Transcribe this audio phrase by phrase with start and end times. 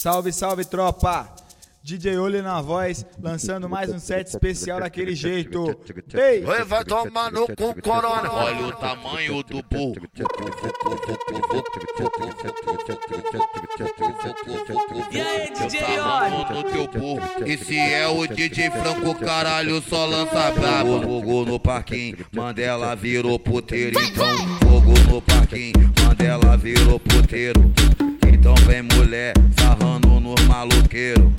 [0.00, 1.28] Salve, salve, tropa!
[1.82, 5.76] DJ Oli na voz, lançando mais um set especial daquele jeito.
[6.14, 6.44] Ei!
[6.44, 8.32] Oi, vai tomar no cu, corona.
[8.32, 9.96] Olha o tamanho do burro.
[15.10, 16.54] E aí, DJ Oli?
[16.54, 17.44] no teu burro.
[17.44, 21.02] Esse é o DJ Franco, caralho, só lança brabo.
[21.02, 24.00] Fogo no parquinho, Mandela virou puteiro.
[24.00, 27.72] Então, fogo no parquinho, Mandela virou puteiro.
[28.38, 31.32] Então vem mulher, sarrando nos maloqueiros.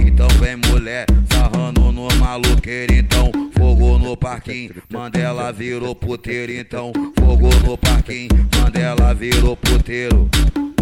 [0.00, 2.92] Então vem mulher, sarrando no maloqueiro.
[2.92, 6.52] Então, fogo no parquinho, Mandela virou puteiro.
[6.52, 8.28] Então, fogo no parquinho,
[8.58, 10.28] Mandela virou puteiro.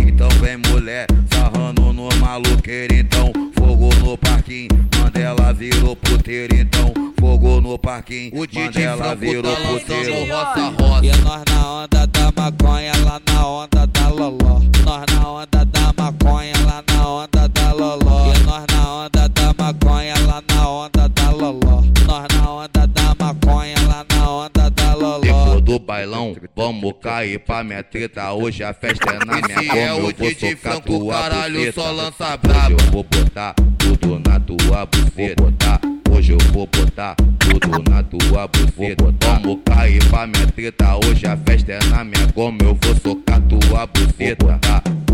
[0.01, 2.95] Então vem mulher, sarrando no maloqueiro.
[2.95, 6.57] Então, fogo no parquinho, Mandela virou puteiro.
[6.57, 10.33] Então, fogo no parquinho, O DJ Franco virou lançando puteiro.
[10.33, 11.07] roça roça.
[11.07, 14.61] E nós na onda da maconha, lá na onda da loló.
[14.85, 18.33] Nós na onda da maconha, lá na onda da loló.
[18.35, 21.83] E nós na onda da maconha, lá na onda da loló.
[22.07, 25.19] Nós na onda da maconha, lá na onda da loló.
[25.21, 28.33] Depois do bailão, vamos cair pra minha treta.
[28.33, 29.79] Hoje a festa é na minha Esse cama.
[29.81, 31.81] é eu o vou DJ socar Franco, tua caralho, buceta.
[31.81, 32.71] só lança Hoje braba.
[32.71, 35.35] eu vou botar tudo na tua buceta.
[35.43, 35.81] Vou botar,
[36.29, 39.15] hoje eu vou botar tudo na tua buceta.
[39.21, 40.97] Vamos cair pra minha treta.
[40.97, 42.59] Hoje a festa é na minha cama.
[42.61, 44.61] Eu vou socar tua buceta.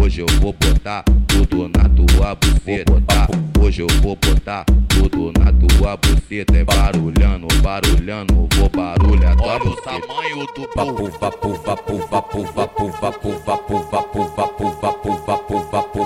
[0.01, 3.29] Hoje eu vou botar tudo na tua buceta.
[3.61, 6.57] Hoje eu vou botar tudo na tua buceta.
[6.57, 11.11] É barulhando, barulhando, vou barulhar tua Olha o tamanho do burro.
[11.21, 16.01] Vapu, vapu, vapu, vapu, vapu, vapu, vapu, vapu, vapu, vapu, vapu, vapu, vapu,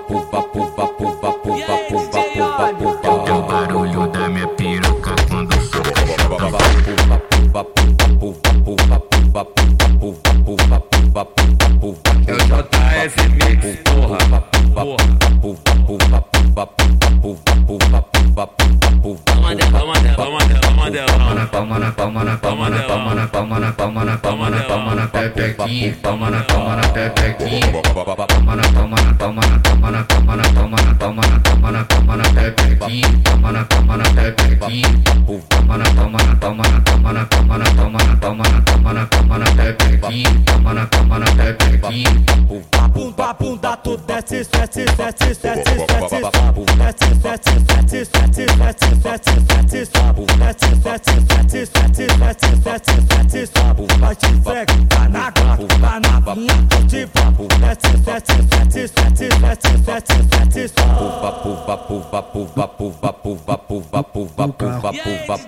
[25.68, 27.36] aquí, tómala, tómala, te, te,
[28.26, 29.97] tómala, tómala, tómala, tómala.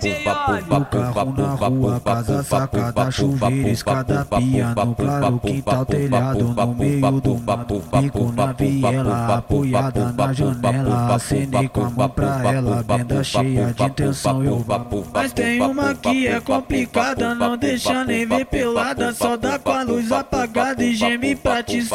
[0.00, 1.49] 不不不不不。
[1.60, 9.36] Vapu, casa sacada, chuveiro, escada, piano, claro, quintal, telhado, no meio do mato, bico na viela,
[9.36, 15.06] apoiada na janela, acenei com a mão pra ela, benda cheia de intenção, eu vapo.
[15.12, 19.82] Mas tem uma que é complicada, não deixa nem ver pelada, só dá com a
[19.82, 21.86] luz apagada e geme pra te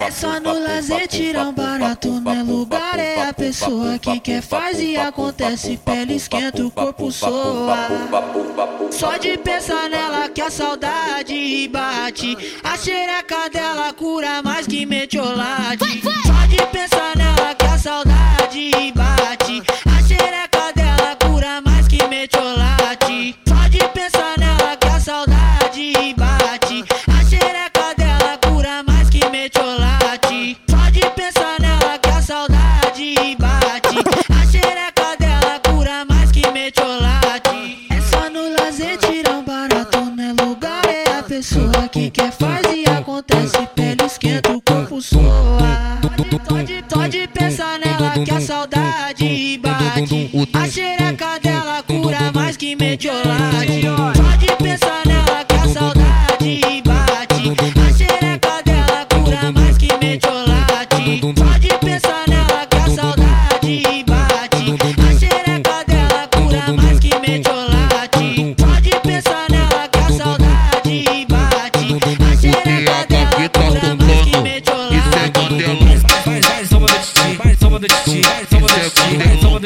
[0.00, 4.42] É só no lazer tirar um barato, não é lugar, é a pessoa que quer
[4.42, 7.88] faz e acontece, pele esquenta, o corpo soa.
[8.90, 16.02] Só de pensar nela que a saudade bate, a xereca dela cura mais que metiolate.
[16.02, 18.43] Só de pensar nela que a saudade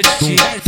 [0.02, 0.67] de ti.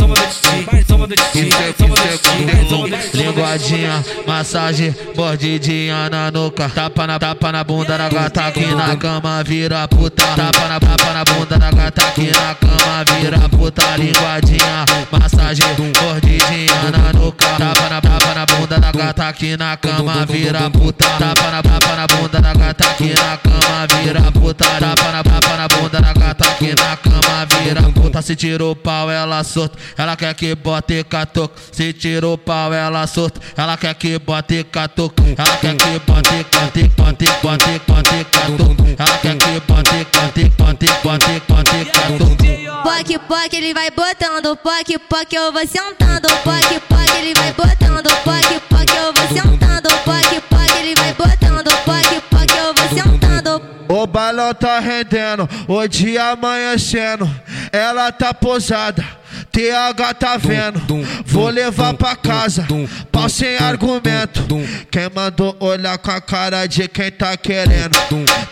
[3.71, 6.67] Linguadinha, massagem, mordidinha na nuca.
[6.69, 10.25] Tapa na, tapa na bunda da gata aqui na cama, vira puta.
[10.35, 13.95] Tapa na, tapa na bunda da gata aqui na cama, vira puta.
[13.97, 15.65] Linguadinha, massagem,
[16.01, 17.47] mordidinha na nuca.
[17.57, 21.05] Tapa na, tapa na bunda da gata aqui na cama, vira puta.
[21.17, 24.65] Tapa na, tapa na bunda da gata aqui na cama, vira puta.
[24.65, 28.21] Tapa na, tapa na bunda da gata aqui na cama, vira puta.
[28.21, 29.77] Se tirou o pau, ela solta.
[29.97, 31.55] Ela quer que bote catuco.
[31.71, 33.39] Se tirou o pau, ela solta.
[33.61, 35.21] Ela quer que bote catuco.
[35.37, 38.87] Ela quer que bote, bote, bote, bote, bote catuco.
[38.97, 42.81] Ela quer que bote, bote, bote, bote, bote catuco.
[42.81, 48.09] Poc, poc, ele vai botando, poc, poc, eu vou sentando, poc, poc, ele vai botando,
[48.23, 53.61] poc, poc, eu vou sentando, poc, poc, ele vai botando, poc, poc, eu vou sentando.
[53.87, 57.29] O balão tá rendendo, o dia amanhecendo,
[57.71, 59.20] ela tá posada.
[59.51, 62.65] TH tá vendo, vou levar pra casa,
[63.11, 64.45] pau sem argumento.
[64.89, 67.97] Quem mandou olhar com a cara de quem tá querendo?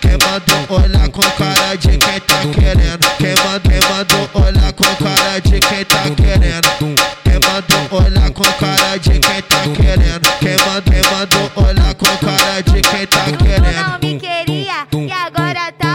[0.01, 3.07] Quem mandou olhar com a cara de quem tá querendo?
[3.17, 6.95] Quem mandou, quem mandou olhar com a cara de quem tá querendo?
[7.23, 10.29] Quem mandou olhar com a cara de quem tá querendo?
[10.39, 13.99] Quem mandou, quem mandou olhar com a cara de quem tá Tu não querendo?
[14.01, 15.88] me queria e agora tá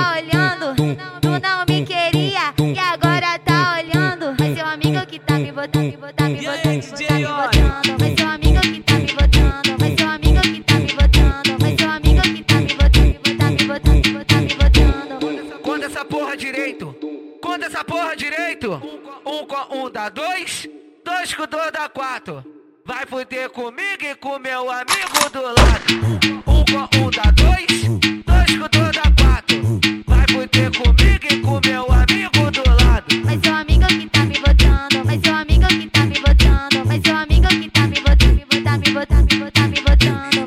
[18.34, 18.72] direito.
[19.25, 20.69] Um com um dá dois,
[21.04, 22.44] dois com dois dá quatro.
[22.84, 26.44] Vai fuder comigo e com meu amigo do lado.
[26.46, 27.23] Um com um dá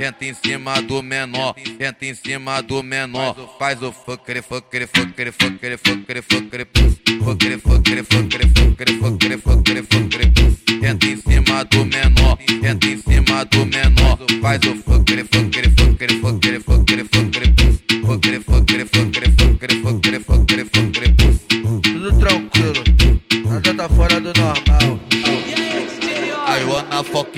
[0.08, 3.36] Entra em cima do menor, entra em cima do menor.
[3.60, 5.78] Faz o fuckere, fuckere, fuckere, fuckere,
[6.64, 6.94] pus.
[7.22, 10.82] Fuckere, fuckere, fuckere, fuckere, fuckere, fuckere, fuckere, pus.
[10.82, 14.18] Entra em cima do menor, entra em cima do menor.
[14.42, 15.77] Faz o fuckere, fuckere,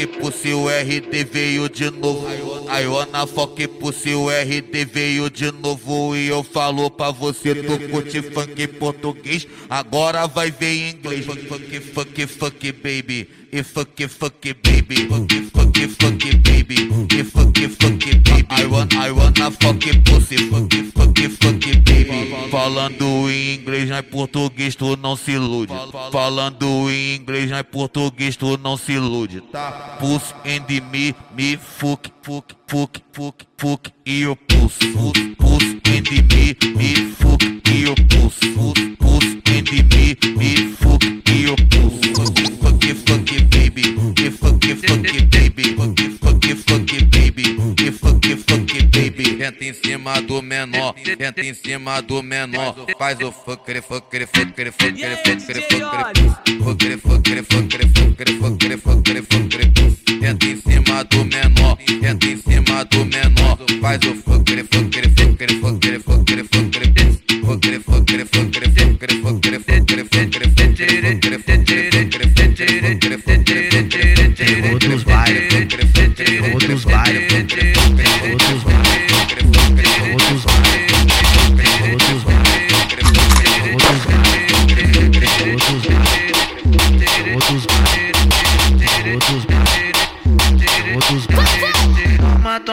[0.07, 2.27] foque si o RD veio de novo.
[2.81, 6.15] Iona foque si o RD veio de novo.
[6.15, 11.25] E eu falo pra você, tu curte funk português, agora vai ver inglês.
[11.25, 13.29] Funk, funk, funk, funk, baby.
[13.51, 15.07] E funk, funk, baby.
[15.07, 17.07] Funk, funk, funk, baby.
[17.11, 18.45] E funk, funk, baby.
[18.51, 20.37] I wanna, I wanna fuck pussy.
[20.49, 21.78] Funk, funk, funk,
[22.49, 25.73] Falando em inglês, não é português, tu não se ilude.
[26.11, 29.97] Falando em inglês, não é português, tu não se ilude, tá?
[29.99, 34.77] Puss and me, me, fuck, fuck, fuck, fuck, fuck, e o puss.
[34.77, 36.21] Puss, puss and me,
[36.75, 38.39] me, fuck, e o puss.
[38.55, 41.99] Puss, puss and me, me, fuck, e o puss.
[42.15, 43.83] Fuck, fuck, fuck, baby.
[44.31, 45.48] Fuck, fuck, baby.
[49.49, 52.75] Entra em cima do menor, entra em cima do menor.
[52.99, 59.71] Faz o fuckere, fuckere, fuckere, fuckere, fuckere, fuckere, fuckere, fuckere, fuckere, fuckere, fuckere, fuckere,
[60.21, 63.57] Entra em cima do menor, entra em cima do menor.
[63.81, 66.83] Faz o fuckere, fuckere, fuckere, fuckere, fuckere, fuckere,
[67.41, 70.77] fuckere, fuckere, fuckere, fuckere, fuckere, fuckere, fuckere, fuckere, fuckere,
[72.77, 73.79] fuckere, fuckere, fuckere,
[78.19, 78.38] Chegou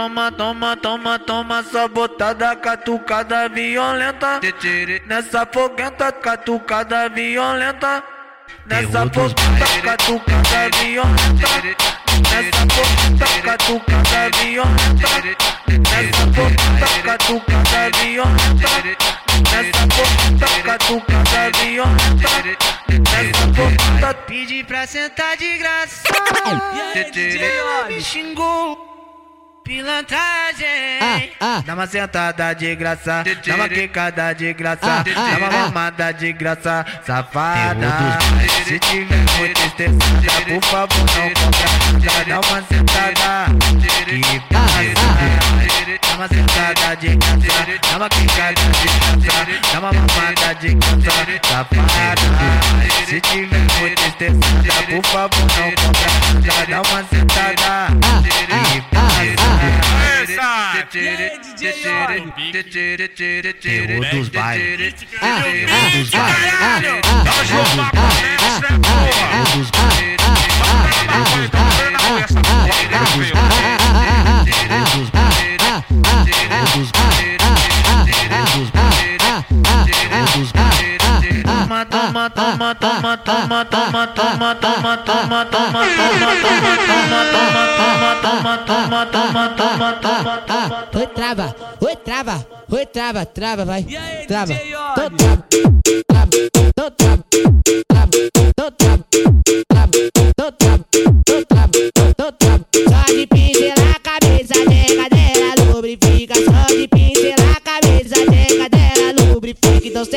[0.07, 4.39] Toma, toma, toma, toma, essa botada catucada violenta.
[5.05, 8.05] Nessa foguenta catucada violenta.
[8.67, 11.49] Nessa foguenta catucada violenta.
[12.31, 15.09] Nessa foguenta catucada violenta.
[15.67, 18.71] Nessa foguenta catucada violenta.
[19.51, 22.31] Nessa foguenta catucada violenta.
[23.11, 26.05] Nessa foguenta Pedi pra sentar de graça.
[27.89, 28.96] Me xingou.
[29.67, 31.33] Pilantragem.
[31.67, 36.87] Dá uma sentada de graça, dá uma quicada de graça, dá uma mamada de graça,
[37.05, 38.17] safada.
[38.65, 41.67] Se tiver muito estressada, por favor não compra.
[42.27, 43.47] Dá uma sentada
[44.07, 44.95] de graça,
[46.01, 51.11] dá uma sentada de graça, dá uma quicada de graça, dá uma mamada de graça,
[51.49, 52.27] safada.
[53.05, 56.09] Se tiver muito estressada, por favor não compra.
[56.69, 57.89] Dá uma sentada
[58.23, 59.56] de graça.
[63.61, 64.95] Terror dos bailes.
[64.95, 67.01] Terror dos bailes.
[67.25, 69.47] Dá o jogo lá pra frente, né, porra?
[74.45, 75.77] Terror dos bailes.
[76.37, 77.37] Terror dos bailes.
[79.87, 80.96] Terror dos bailes
[81.67, 85.45] toma, toma, toma, toma, toma, toma, toma, toma, toma, toma,
[88.57, 90.89] toma, toma, toma, toma, toma.
[90.95, 93.85] Oi, trava, oi, trava, oi, trava, trava, vai.
[94.29, 94.55] Trava,
[94.95, 96.16] tô trava,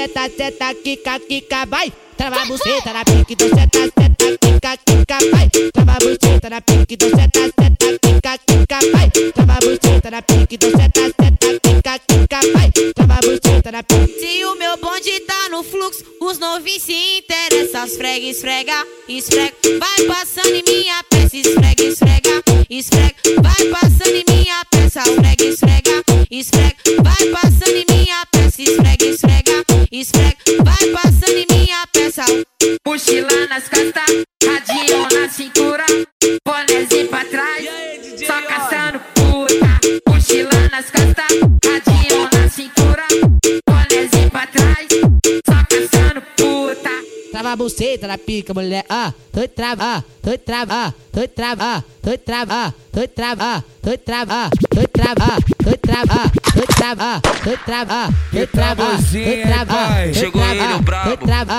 [0.10, 1.94] Então seta, quica, quica, vai.
[2.18, 5.50] Trava a buceta na pique, então seta, seta, quica, quica, vai.
[5.72, 9.10] Trava a buceta na pique, então seta, seta, quica, quica, vai.
[9.32, 12.72] Trava a buceta na pique, então seta, seta, quica, quica, vai.
[12.96, 14.20] Trava a buceta na pique.
[14.20, 17.86] Se o meu bonde tá no fluxo, os novinhos se interessam.
[17.86, 19.54] Esfrega, esfrega, esfrega.
[19.80, 23.16] Vai passando em minha peça, esfrega, esfrega, esfrega.
[23.44, 26.69] Vai passando em minha peça, esfrega, esfrega, esfrega.
[32.86, 35.86] Mochila nas costas, radinho na cintura,
[36.46, 37.66] bonézinho pra trás,
[38.26, 39.80] só caçando puta.
[40.08, 43.04] Mochila nas costas, radinho na cintura,
[43.68, 44.88] bonézinho pra trás,
[45.46, 46.90] só caçando puta.
[47.32, 48.86] Trava a buceta na pica, mulher.
[48.90, 53.44] Ah, tô trava, ah, tô trava, ah, tô trava, ah, tô trava, ah, tô trava,
[53.44, 57.04] ah, tô trava, ah, tô trava, ah, tô trava, ah, tô trava, ah, tô trava,
[57.04, 61.18] ah, tô trava, ah, tô trava, ah, Chegou ele, o brabo.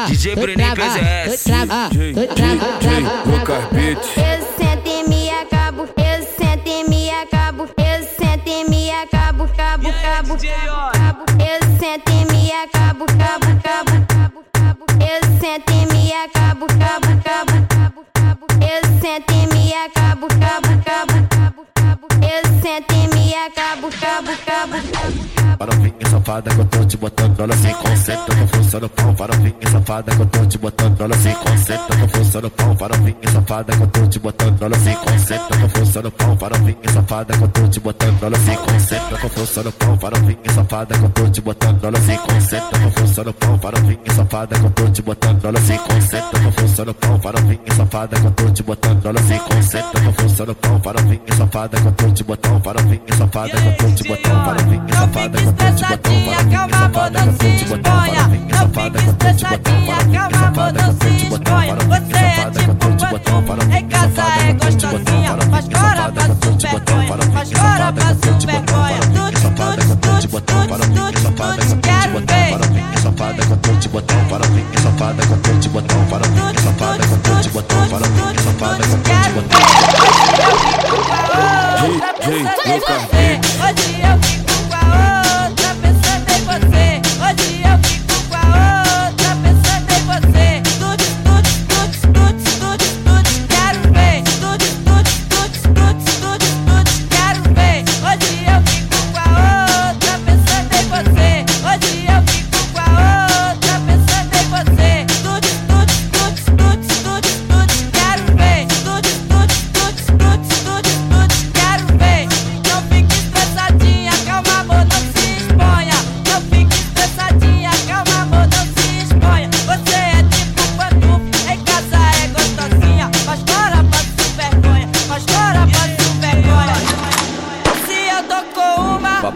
[0.09, 1.45] DJ Bruninho PZS.
[1.45, 3.99] tô trava, tô trava, trava, Lucas Beat.
[4.19, 9.49] Eu sento e me acabo, eu sento e me acabo, eu sento e me acabo,
[9.57, 11.25] cabo, cabo, cabo.
[11.41, 14.85] Eu sento e me acabo, cabo, cabo, cabo, cabo.
[15.01, 18.47] Eu sento e me acabo, cabo, cabo, cabo, cabo.
[18.61, 22.07] Eu sento e me acabo, cabo, cabo, cabo, cabo.
[22.23, 23.10] Eu sento e
[23.51, 25.40] me acabo, cabo, cabo, cabo.
[25.61, 29.15] Farofinha safada que eu tô te botando, olha sem conceito, com força no pau.
[29.15, 32.77] Farofinha safada que eu tô te botando, olha sem conceito, com força no pau.
[32.77, 36.37] Farofinha safada que eu tô te botando, olha sem conceito, com força no pau.
[36.39, 39.97] Farofinha safada que eu tô te botando, olha sem conceito, com força no pau.
[39.99, 43.59] Farofinha safada que eu tô te botando, olha sem conceito, com força no pau.
[43.59, 47.21] Farofinha safada que eu tô te botando, olha sem conceito, com força no pau.
[47.21, 50.81] Farofinha safada que eu tô te botando, olha sem conceito, com força no pau.
[50.81, 54.95] Farofinha safada que eu tô te botando, farofinha safada que eu tô te botando, farofinha
[54.95, 58.29] safada essa tia calma, bota, se esponha.
[58.51, 59.00] Não fica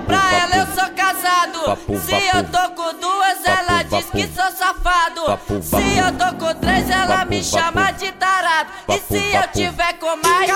[0.06, 1.78] pra ela eu sou casado.
[2.00, 5.38] Se eu tô com duas, ela diz que sou safado.
[5.62, 8.70] Se eu tô com três, ela me chama de tarado.
[8.88, 10.50] E se eu tiver com mais,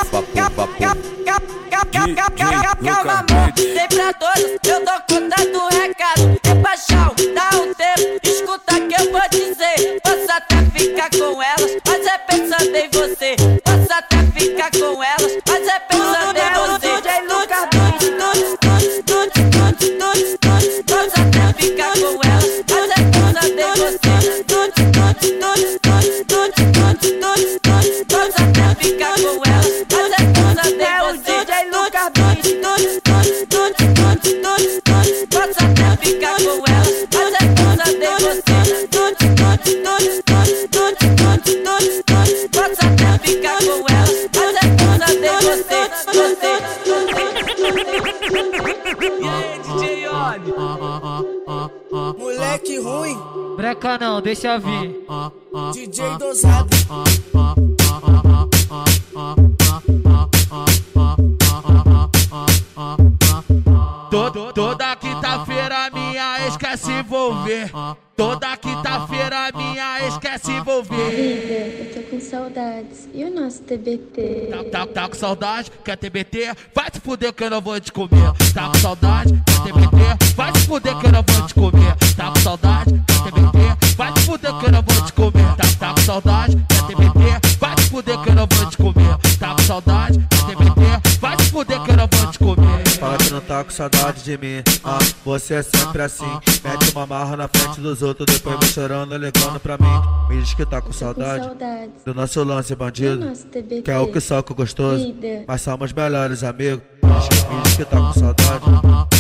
[2.85, 4.58] calma, amor, tem pra todos.
[52.49, 53.57] moleque ruim.
[53.57, 55.05] Breca não, deixa vir.
[55.73, 56.69] DJ dosado.
[66.79, 67.71] Minha ex quer se envolver.
[68.17, 69.99] Toda quinta-feira minha
[70.39, 71.11] se envolver.
[71.11, 73.09] Vida, eu tô com saudades.
[73.15, 74.51] E o nosso TBT?
[74.71, 75.71] Tá, tá com saudade?
[75.85, 76.55] Quer TBT?
[76.75, 78.33] Vai se fuder que eu não vou te comer.
[78.55, 79.41] Tá com saudade?
[79.47, 80.35] Quer TBT?
[80.35, 81.97] Vai se fuder que eu não vou te comer.
[82.17, 83.05] Tá com saudade?
[83.07, 83.97] Quer TBT?
[83.97, 85.57] Vai se fuder que eu não vou te comer.
[85.57, 86.67] Tá, tá com saudade?
[86.69, 87.59] Quer TBT?
[87.59, 89.19] Vai se fuder que eu não vou te comer.
[89.39, 90.19] Tá com saudade?
[90.19, 91.19] Quer TBT?
[91.21, 91.98] Vai se fuder que eu não vou te comer.
[93.39, 94.65] Não tá com saudade de mim.
[94.83, 96.27] Ah, você é sempre assim.
[96.65, 100.03] Mete uma marra na frente dos outros, depois vem chorando, ligando pra mim.
[100.29, 101.49] Me diz que tá com saudade
[102.05, 103.31] do nosso lance bandido.
[103.85, 105.15] Que é o que soca gostoso.
[105.47, 106.83] Mas somos melhores amigos.
[107.01, 108.65] Me diz que- Me diz que tá com saudade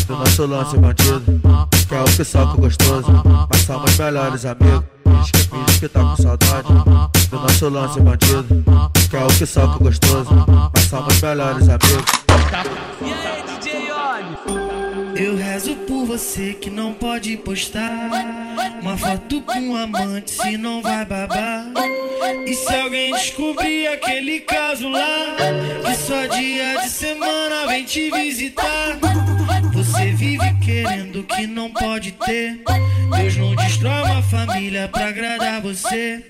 [0.08, 1.40] do nosso lance bandido.
[1.88, 3.12] Que é o que soca gostoso.
[3.52, 4.82] Mas somos melhores amigos.
[5.06, 6.68] Me diz que, me diz que tá com saudade
[7.30, 8.64] do nosso lance bandido.
[9.08, 10.28] Que é o que soca gostoso.
[10.74, 12.04] Mas somos melhores amigos.
[13.00, 13.47] E aí?
[15.18, 18.08] Eu rezo por você que não pode postar
[18.80, 21.66] uma foto com um amante, se não vai babar.
[22.46, 25.36] E se alguém descobrir aquele caso lá,
[25.84, 28.96] que só dia de semana vem te visitar.
[29.72, 32.60] Você vive querendo que não pode ter.
[33.16, 36.24] Deus não destrói uma família pra agradar você.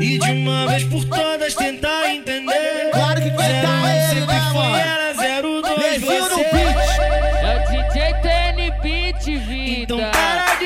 [0.00, 2.90] E de uma vez por todas tentar entender.
[2.92, 4.78] Claro que Zero tá, um é, sempre né, foi,
[5.78, 6.57] Levinho no você.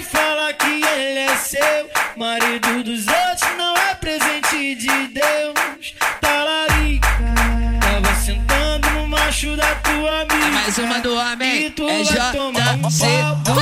[0.03, 1.91] Falar que ele é seu.
[2.17, 5.95] Marido dos outros não é presente de Deus.
[6.21, 7.09] Talarica,
[7.81, 10.35] tava sentando no macho da tua amiga.
[10.47, 13.43] É mais uma do homem, E tu é vai tomar um JC papo.
[13.43, 13.55] do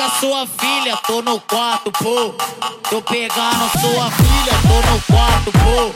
[0.00, 0.96] com a sua filha.
[1.06, 2.34] Tô no quarto, pô.
[2.88, 5.92] Tô pegando sua filha, tô no quarto, pô.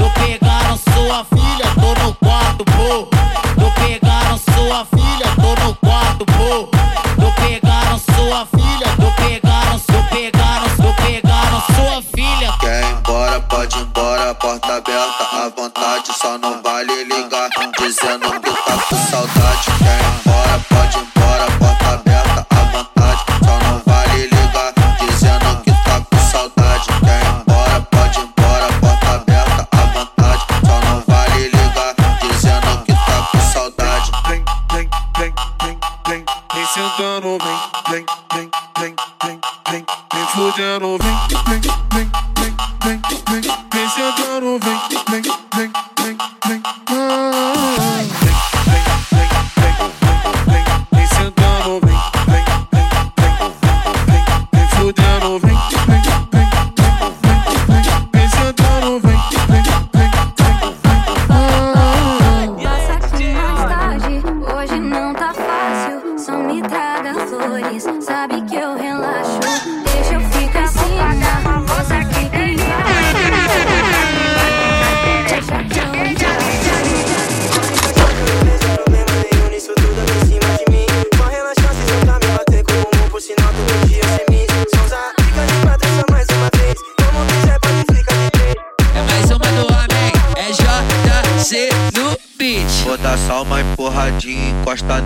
[0.00, 3.08] Tô pegando sua filha, tô no quarto, pô.
[3.60, 6.68] Tô pegando sua filha, tô no quarto, pô.
[7.20, 12.52] Tô pegando sua filha, tô pegando, tô pegando, tô pegando sua filha.
[12.58, 18.30] Quer ir embora, pode ir embora, porta aberta à vontade, só não vale ligar, dizendo
[18.40, 19.66] que tá com saudade.
[19.78, 20.21] Quer ir embora,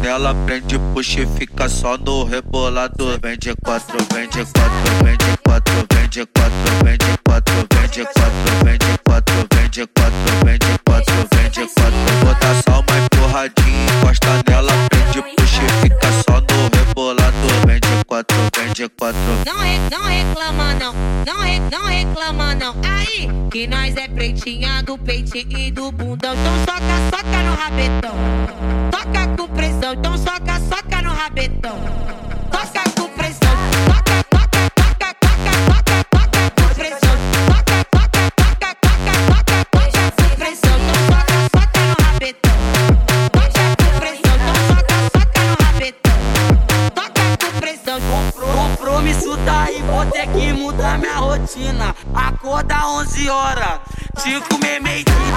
[0.06, 3.18] nela, prende, puxa e fica só no rebolado.
[3.20, 7.54] Vem de quatro, vem de quatro, vem de quatro, vem de quatro, vem de quatro,
[7.72, 12.25] vem de quatro, vem de quatro, vem de quatro, vem de quatro, vem quatro.
[21.70, 22.74] Não, re, não reclama não.
[22.82, 26.32] Aí, que nós é pretinha do peitinho e do bundão.
[26.34, 28.14] Então soca, soca no rabetão.
[28.90, 31.76] Toca com pressão, então soca, soca no rabetão.
[32.50, 33.45] Toca com pressão,
[53.26, 53.80] Acorda 11 horas,
[54.22, 55.35] te comer meio.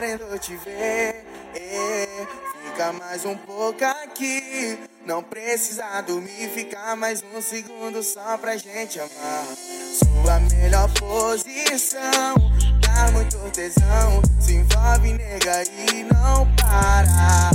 [0.00, 1.26] Querendo te ver.
[1.54, 2.26] É,
[2.64, 8.98] fica mais um pouco aqui, não precisa dormir, fica mais um segundo só pra gente
[8.98, 9.44] amar.
[9.92, 12.34] Sua melhor posição,
[12.80, 17.50] dá muito tesão, se envolve, nega, e não para.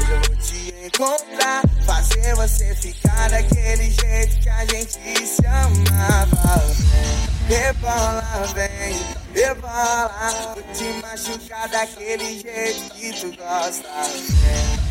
[0.00, 6.58] Hoje eu vou te encontrar, fazer você ficar daquele jeito que a gente se amava.
[7.46, 10.10] Rebola, vem, rebola,
[10.54, 13.88] vou te machucar daquele jeito que tu gosta.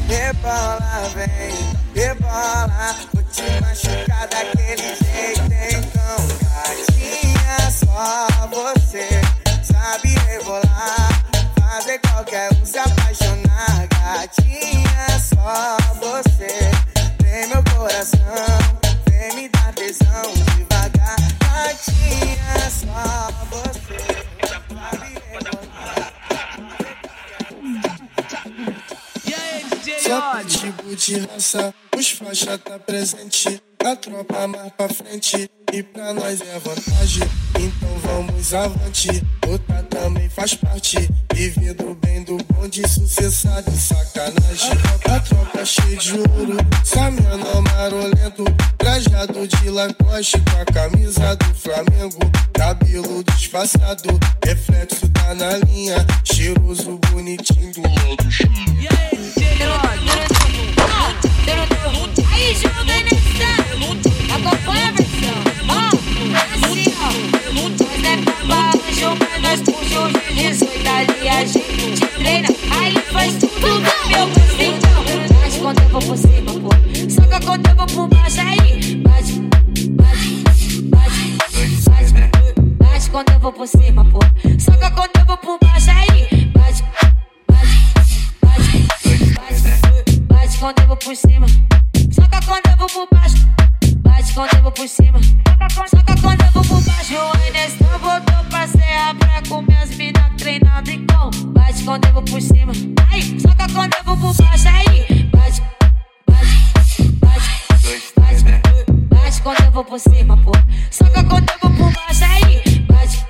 [0.07, 5.41] Rebola, vem, rebola, vou te machucar daquele jeito.
[5.51, 9.09] Então, gatinha, só você
[9.63, 11.23] sabe rebolar.
[11.59, 13.87] fazer qualquer um se apaixonar.
[13.89, 16.71] Gatinha, só você
[17.17, 18.57] tem meu coração.
[19.09, 21.17] Vem me dar tesão devagar.
[21.41, 24.26] Gatinha, só você
[29.99, 33.61] Só pitbull de raça, os faixa tá presente.
[33.85, 37.27] A tropa mais pra frente e pra nós é vantagem.
[37.59, 41.09] Então vamos avante, outra também faz parte.
[41.33, 44.71] Vivendo bem do bonde, sucessar de sacanagem.
[45.05, 48.43] A tropa cheia de ouro, Samiano marolento.
[48.77, 52.19] Trajado de Lacoste com a camisa do Flamengo.
[52.53, 56.05] Cabelo disfarçado, reflexo tá na linha.
[56.23, 58.49] Cheiroso, bonitinho do lado cheio.
[62.31, 63.17] Aí, joga nessa.
[64.35, 65.06] Acompanha
[70.37, 71.29] puxa o G18 ali.
[71.29, 72.47] A gente treina,
[72.79, 74.61] aí faz tudo do meu gosto.
[74.61, 75.03] Então,
[75.39, 76.69] bate quando eu vou por cima, pô.
[77.09, 78.95] Soca quando eu vou por baixo, aí.
[78.97, 79.41] Bate,
[83.11, 84.19] quando eu vou por cima, pô.
[84.59, 86.51] Soca quando eu vou por baixo, aí.
[86.53, 86.83] Bate,
[87.47, 87.77] bate,
[88.41, 88.87] bate.
[90.59, 91.47] Quando eu vou por cima.
[92.11, 93.37] Soca quando eu vou por baixo.
[93.97, 95.19] Bate quando eu vou por cima.
[95.89, 97.13] Soca quando eu vou por baixo.
[97.13, 100.16] O Enestan voltou pra serra pra comer as minas
[100.59, 101.51] com.
[101.51, 102.73] Bate quando eu vou por cima.
[103.09, 104.67] Aí, soca quando eu vou por baixo.
[104.67, 105.61] Aí, bate,
[106.27, 107.49] bate, bate.
[108.15, 108.43] Bate,
[109.09, 110.51] bate quando eu vou por cima, pô.
[110.91, 112.23] Soca quando eu vou por baixo.
[112.23, 113.25] Aí, bate,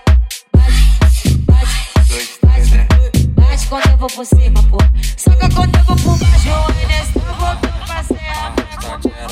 [0.53, 2.39] bate, bate.
[2.41, 4.77] Bate, bate quando eu vou por cima, pô.
[5.17, 6.49] Soca quando eu vou por baixo.
[6.49, 8.63] O Enestan voltou pra serra pra
[8.99, 9.27] comer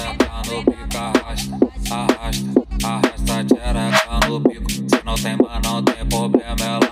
[0.45, 1.55] no pico, arrasta,
[1.91, 2.49] arrasta,
[2.83, 4.69] arrasta a tchereca no pico.
[4.69, 6.84] Se não tem, mas não tem problema, ela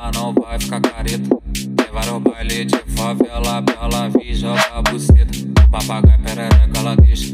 [5.87, 5.93] buceta.
[5.93, 7.32] No papagaio perereca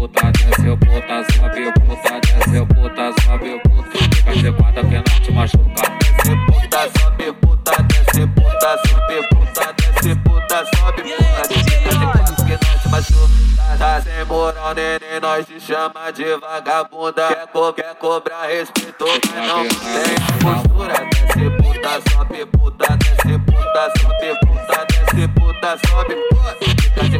[0.00, 5.32] puta, desceu puta, sobe puta, desceu puta, sobe puta, fica de quatro que não te
[5.32, 5.82] machuca.
[6.00, 12.66] Desce puta, sobe puta, desce puta, sobe puta, desce puta, sobe puta, fica de que
[12.66, 13.76] não te machuca.
[13.78, 17.28] Tá sem moral, neném, nós te chama de vagabunda.
[17.28, 20.94] Quer, co quer cobrar respeito, mas não tem postura.
[21.10, 26.56] Desce puta, sobe puta, desce puta, sobe puta, desce puta, sobe puta.
[26.82, 27.18] Fica de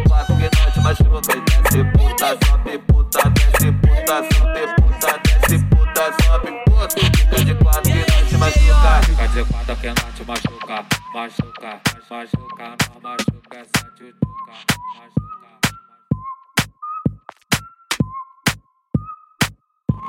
[0.80, 1.36] te machuca.
[1.36, 6.88] E desce puta, sobe puta, desce puta, sobe puta, desce puta, sobe puta.
[7.10, 9.02] Fica de quatro que não te machuca.
[9.04, 10.86] Fica de quatro que não te machuca.
[11.12, 14.52] Machuca, machuca, não machuca, essa tchuchuca.
[14.96, 15.30] Machuca.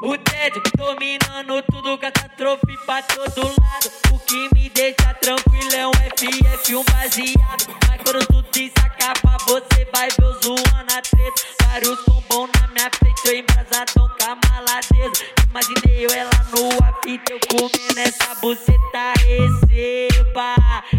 [0.03, 3.91] O tédio dominando tudo, catástrofe pra todo lado.
[4.13, 7.80] O que me deixa tranquilo é um FF, um baseado.
[8.11, 11.43] Quando tudo isso acaba, você vai ver eu zoando a treta.
[11.63, 15.23] Vários bombom na minha frente, eu embrasadão com a maladeza.
[15.49, 19.13] Imaginei eu ela no apito, eu comendo essa buceta.
[19.21, 20.55] Receba,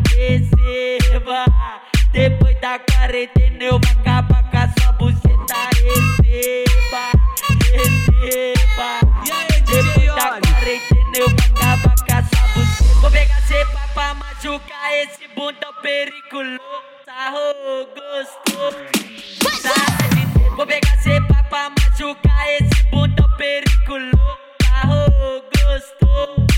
[0.08, 1.44] receba.
[2.12, 5.54] Depois da quarentena eu vou acabar com a sua buceta.
[5.76, 7.12] Receba,
[7.68, 9.00] receba.
[9.66, 13.00] Depois da quarentena eu vou acabar com a sua buceta.
[13.02, 16.91] Vou pegar cepa pra machucar esse bundão periculoso.
[17.22, 18.78] Sarro, gostoso.
[19.62, 20.56] Sai de.
[20.56, 24.38] Vou pegar cepa pra machucar esse bundão periculoso.
[24.60, 26.51] Sarro, gostoso.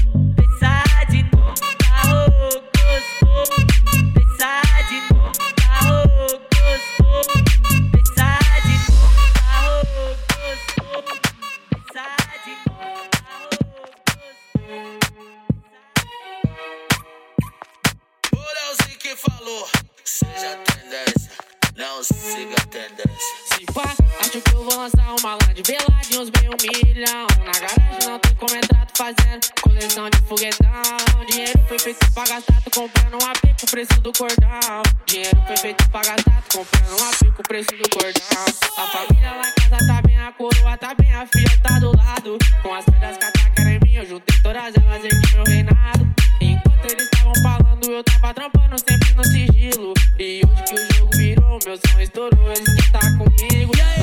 [34.16, 34.82] cordão.
[35.06, 38.44] Dinheiro foi feito pra gastar, comprando comprando apito pico, preço do cordão.
[38.78, 41.96] A família lá em casa tá bem, a coroa tá bem, a filha tá do
[41.96, 42.38] lado.
[42.62, 46.14] Com as pedras que atacaram em mim, eu juntei todas elas em meu reinado.
[46.40, 49.94] Enquanto eles estavam falando, eu tava trampando sempre no sigilo.
[50.18, 53.72] E hoje que o jogo virou, meu som estourou, eles que tá comigo.
[53.76, 54.00] E aí,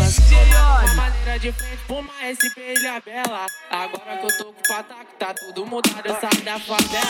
[0.83, 3.47] Uma maneira de frente, puma, SP, Ilha Bela.
[3.69, 7.00] Agora que eu tô com o pataco, tá tudo mudado, eu saio da favela.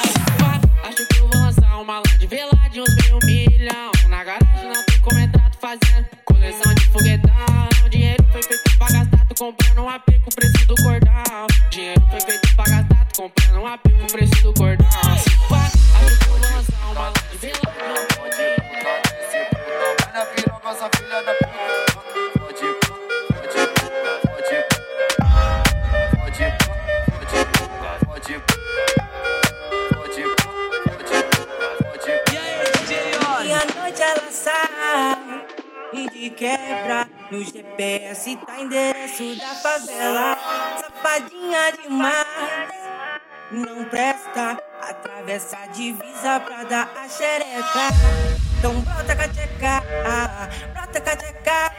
[13.61, 14.70] Não aplica o preço do corte.
[45.41, 47.89] essa divisa pra dar a xereca.
[48.59, 49.83] Então brota cacheca,
[50.73, 51.71] brota cacheca.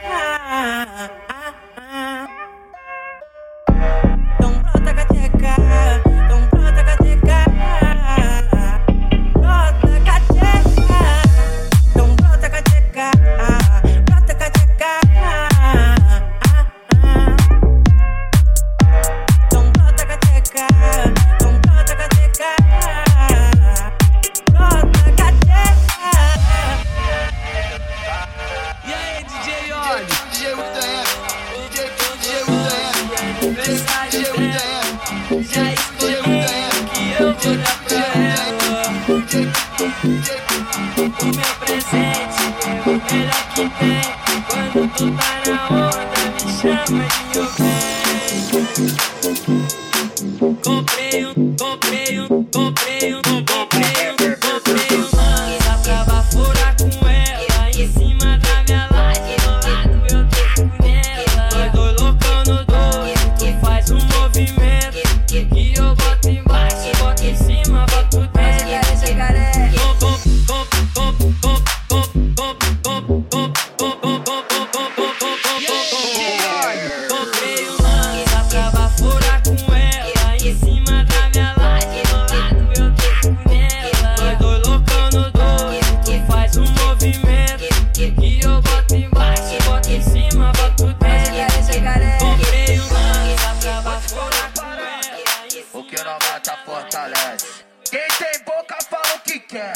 [96.65, 97.45] fortalece.
[97.89, 99.73] Quem tem boca fala o que quer.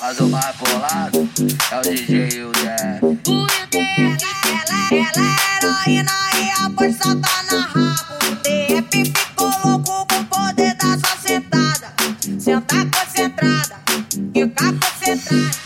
[0.00, 1.28] Mas o mais bolado
[1.72, 3.00] é o DJ e o Zé.
[3.02, 8.14] O Hilder, ela, ela, é heroína e a voz tá na rabo.
[8.30, 11.94] O DF ficou louco com o poder da sua sentada.
[12.38, 13.76] Sentar concentrada,
[14.32, 15.65] fica concentrada.